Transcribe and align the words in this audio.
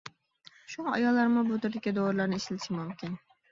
شۇڭا 0.75 0.93
ئاياللارمۇ 0.95 1.45
بۇ 1.51 1.61
تۈردىكى 1.67 1.95
دورىلارنى 2.01 2.43
ئىشلىتىشى 2.43 2.77
مۇمكىن. 2.81 3.17